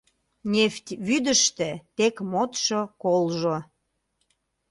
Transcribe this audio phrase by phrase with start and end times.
[0.53, 3.57] Нефть вӱдыштӧ тек модшо колжо